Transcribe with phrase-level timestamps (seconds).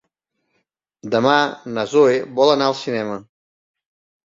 [1.15, 1.35] Demà
[1.75, 3.21] na Zoè vol anar al cinema.